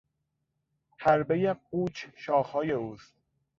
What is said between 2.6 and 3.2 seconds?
اوست.